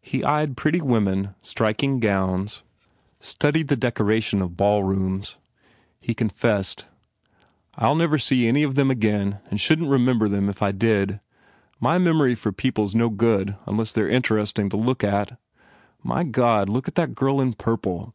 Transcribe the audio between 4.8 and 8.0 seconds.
rooms. He con fessed, "I ll